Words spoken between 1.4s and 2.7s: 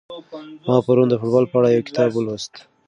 په اړه یو کتاب ولوست.